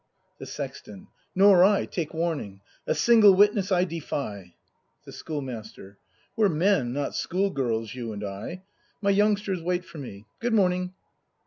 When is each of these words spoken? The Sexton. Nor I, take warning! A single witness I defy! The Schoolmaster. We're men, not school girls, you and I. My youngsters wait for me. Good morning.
The 0.39 0.47
Sexton. 0.47 1.09
Nor 1.35 1.63
I, 1.63 1.85
take 1.85 2.11
warning! 2.11 2.61
A 2.87 2.95
single 2.95 3.35
witness 3.35 3.71
I 3.71 3.83
defy! 3.83 4.55
The 5.05 5.11
Schoolmaster. 5.11 5.99
We're 6.35 6.49
men, 6.49 6.91
not 6.91 7.13
school 7.13 7.51
girls, 7.51 7.93
you 7.93 8.11
and 8.11 8.23
I. 8.23 8.63
My 8.99 9.11
youngsters 9.11 9.61
wait 9.61 9.85
for 9.85 9.99
me. 9.99 10.25
Good 10.39 10.53
morning. 10.55 10.95